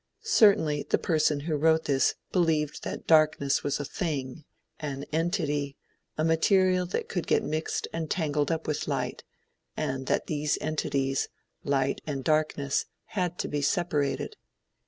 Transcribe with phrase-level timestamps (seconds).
[0.23, 4.45] Certainly, the person who wrote this believed that darkness was a thing,
[4.79, 5.77] an entity,
[6.17, 9.23] a material that could get mixed and tangled up with light,
[9.77, 11.29] and that these entities,
[11.63, 14.37] light and darkness, had to be separated.